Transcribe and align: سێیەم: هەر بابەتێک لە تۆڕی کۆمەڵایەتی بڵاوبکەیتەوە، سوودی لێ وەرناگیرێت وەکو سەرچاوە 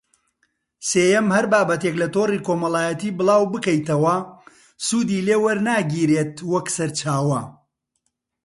سێیەم: 0.89 1.27
هەر 1.35 1.45
بابەتێک 1.51 1.95
لە 2.01 2.07
تۆڕی 2.15 2.43
کۆمەڵایەتی 2.47 3.15
بڵاوبکەیتەوە، 3.17 4.15
سوودی 4.85 5.25
لێ 5.27 5.35
وەرناگیرێت 5.45 6.33
وەکو 6.51 6.73
سەرچاوە 6.77 7.41